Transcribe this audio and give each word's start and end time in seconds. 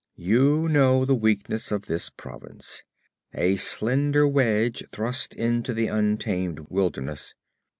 You 0.17 0.67
know 0.67 1.05
the 1.05 1.13
weakness 1.13 1.71
of 1.71 1.85
this 1.85 2.09
province 2.09 2.81
a 3.35 3.55
slender 3.57 4.27
wedge 4.27 4.83
thrust 4.91 5.35
into 5.35 5.75
the 5.75 5.89
untamed 5.89 6.61
wilderness. 6.71 7.35